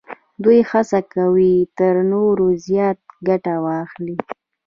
[0.43, 4.15] دوی هڅه کوي تر نورو زیاته ګټه واخلي